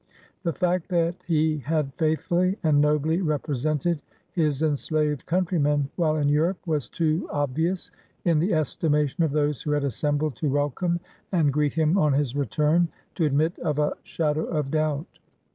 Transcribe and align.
The 0.41 0.51
fact 0.51 0.89
that 0.89 1.13
he 1.27 1.59
had 1.59 1.93
faithfully 1.93 2.57
and 2.63 2.81
nobly 2.81 3.21
represented 3.21 4.01
his 4.31 4.63
enslaved 4.63 5.27
countrymen, 5.27 5.91
while 5.95 6.15
in 6.15 6.27
Europe, 6.27 6.57
was 6.65 6.89
too 6.89 7.29
obvious, 7.31 7.91
in 8.25 8.39
the 8.39 8.51
estimation 8.55 9.23
of 9.23 9.29
those 9.31 9.61
who 9.61 9.69
had 9.69 9.83
assembled 9.83 10.35
to 10.37 10.49
welcome 10.49 10.99
and 11.31 11.53
greet 11.53 11.73
him 11.75 11.99
on 11.99 12.13
his 12.13 12.35
return, 12.35 12.87
to 13.13 13.25
admit 13.25 13.59
of 13.59 13.77
a 13.77 13.93
shadow 14.01 14.45
of 14.45 14.71
doubt. 14.71 15.19